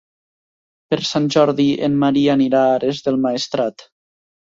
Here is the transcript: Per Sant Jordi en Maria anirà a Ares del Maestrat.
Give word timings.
Per 0.93 0.97
Sant 1.09 1.27
Jordi 1.35 1.65
en 1.87 1.99
Maria 2.03 2.31
anirà 2.37 2.63
a 2.71 2.79
Ares 2.79 3.03
del 3.09 3.21
Maestrat. 3.27 3.87